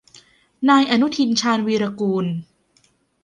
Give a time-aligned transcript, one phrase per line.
[0.69, 2.25] นายอนุทิน ชาญวีรกูล